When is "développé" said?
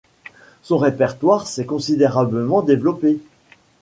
2.63-3.19